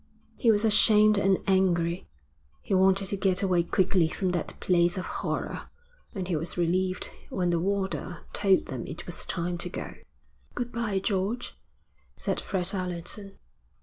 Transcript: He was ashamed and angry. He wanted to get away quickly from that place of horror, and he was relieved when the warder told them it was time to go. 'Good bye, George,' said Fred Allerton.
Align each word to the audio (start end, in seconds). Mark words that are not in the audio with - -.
He 0.35 0.49
was 0.49 0.65
ashamed 0.65 1.19
and 1.19 1.37
angry. 1.45 2.07
He 2.63 2.73
wanted 2.73 3.05
to 3.09 3.17
get 3.17 3.43
away 3.43 3.61
quickly 3.61 4.09
from 4.09 4.31
that 4.31 4.59
place 4.59 4.97
of 4.97 5.05
horror, 5.05 5.69
and 6.15 6.27
he 6.27 6.35
was 6.35 6.57
relieved 6.57 7.11
when 7.29 7.51
the 7.51 7.59
warder 7.59 8.25
told 8.33 8.65
them 8.65 8.87
it 8.87 9.05
was 9.05 9.27
time 9.27 9.59
to 9.59 9.69
go. 9.69 9.93
'Good 10.55 10.71
bye, 10.71 10.97
George,' 10.97 11.55
said 12.15 12.41
Fred 12.41 12.73
Allerton. 12.73 13.37